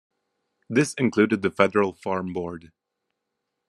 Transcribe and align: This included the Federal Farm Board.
This 0.67 0.95
included 0.95 1.43
the 1.43 1.51
Federal 1.51 1.93
Farm 1.93 2.33
Board. 2.33 2.71